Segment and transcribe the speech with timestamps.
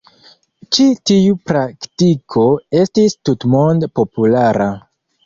[0.77, 2.45] Ĉi tiu praktiko
[2.79, 4.69] estis tutmonde populara.